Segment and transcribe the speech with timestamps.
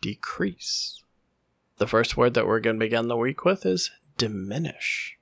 [0.00, 1.02] decrease.
[1.78, 5.16] The first word that we're going to begin the week with is diminish.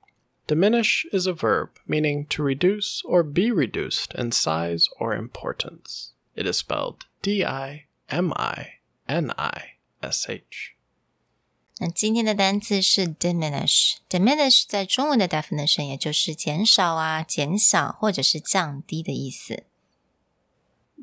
[0.47, 6.13] Diminish is a verb meaning to reduce or be reduced in size or importance.
[6.35, 8.75] It is spelled D I M I
[9.07, 10.75] N I S H.
[11.79, 19.63] 那今天的单词是 diminish。diminish 在中文的 definition 也就是减少啊、减小或者是降低的意思。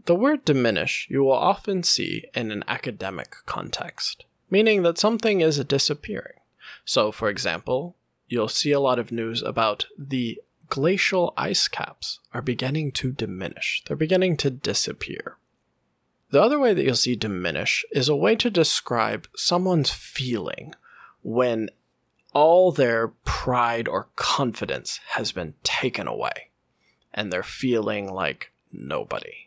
[0.06, 5.64] The word diminish you will often see in an academic context, meaning that something is
[5.66, 6.40] disappearing.
[6.86, 7.96] So, for example,
[8.28, 13.84] you'll see a lot of news about the glacial ice caps are beginning to diminish,
[13.86, 15.38] they're beginning to disappear.
[16.30, 20.74] The other way that you'll see diminish is a way to describe someone's feeling
[21.24, 21.70] when
[22.34, 26.50] all their pride or confidence has been taken away
[27.14, 29.47] and they're feeling like nobody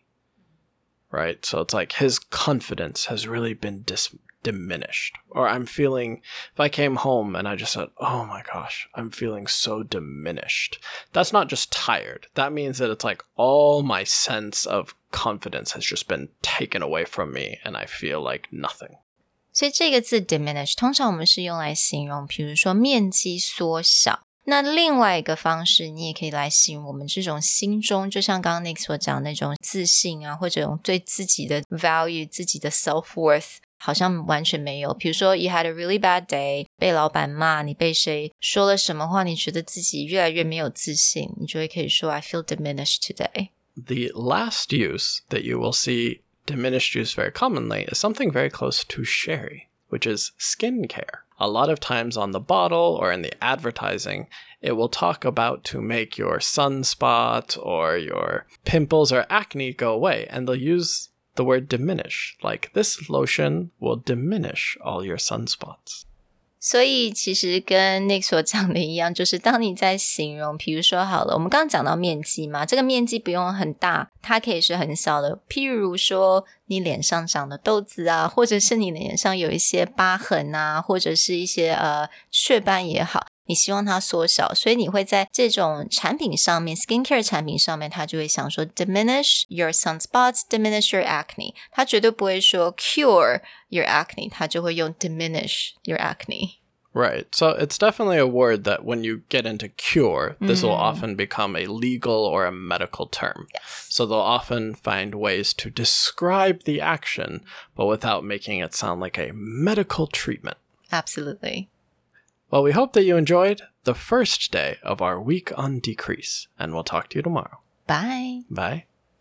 [1.11, 1.45] right?
[1.45, 5.15] So it's like his confidence has really been dis- diminished.
[5.29, 6.21] Or I'm feeling,
[6.53, 10.79] if I came home and I just said, oh my gosh, I'm feeling so diminished.
[11.13, 12.27] That's not just tired.
[12.35, 17.05] That means that it's like all my sense of confidence has just been taken away
[17.05, 18.97] from me and I feel like nothing.
[19.53, 24.19] 所以这个字 diminish 通常我们是用来形容，比如说面积缩小。
[24.44, 33.56] 那另外一个方式，你也可以来形容我们这种心中，就像刚刚 Nick 所讲那种自信啊，或者用对自己的 value、自己的 self worth worth。
[33.82, 34.92] 好像完全没有。
[34.92, 43.48] 比如说，you had a really bad day，被老板骂，你被谁说了什么话，你觉得自己越来越没有自信，你就会可以说 I feel diminished today.
[43.74, 48.82] The last use that you will see diminished used very commonly is something very close
[48.86, 51.20] to Sherry, which is skincare.
[51.42, 54.28] A lot of times on the bottle or in the advertising,
[54.60, 60.26] it will talk about to make your sunspot or your pimples or acne go away,
[60.28, 66.04] and they'll use the word diminish, like this lotion will diminish all your sunspots.
[66.62, 75.40] 所以其实跟那所讲的一样，就是当你在形容，比如说好了，我们刚刚讲到面积嘛，这个面积不用很大，它可以是很小的。
[75.48, 96.55] 譬如说你脸上长的痘子啊，或者是你脸上有一些疤痕啊，或者是一些呃雀斑也好，你希望它缩小，所以你会在这种产品上面，skincare 产品上面，它就会想说 diminish your sunspots, diminish your acne，它绝对不会说 cure your acne，它就会用 diminish your acne。
[96.91, 97.25] Right.
[97.33, 101.57] So it's definitely a word that when you get into cure, this will often become
[101.57, 103.47] a legal or a medical term.
[103.89, 107.41] So they'll often find ways to describe the action,
[107.75, 110.55] but without making it sound like a medical treatment.
[110.89, 111.67] Absolutely.
[112.50, 116.74] Well, we hope that you enjoyed the first day of our week on decrease, and
[116.74, 117.60] we'll talk to you tomorrow.
[117.86, 118.40] Bye.
[118.50, 118.84] Bye.